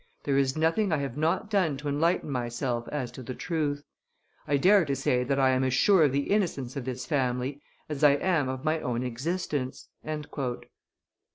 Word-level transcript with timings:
There 0.23 0.35
is 0.35 0.57
nothing 0.57 0.91
I 0.91 0.97
have 0.97 1.15
not 1.15 1.51
done 1.51 1.77
to 1.77 1.87
enlighten 1.87 2.31
myself 2.31 2.87
as 2.87 3.11
to 3.11 3.21
the 3.21 3.35
truth. 3.35 3.83
I 4.47 4.57
dare 4.57 4.83
to 4.85 4.95
say 4.95 5.23
that 5.23 5.39
I 5.39 5.51
am 5.51 5.63
as 5.63 5.75
sure 5.75 6.01
of 6.05 6.11
the 6.11 6.31
innocence 6.31 6.75
of 6.75 6.85
this 6.85 7.05
family 7.05 7.61
as 7.87 8.03
I 8.03 8.13
am 8.15 8.49
of 8.49 8.65
my 8.65 8.79
own 8.79 9.03
existence." 9.03 9.89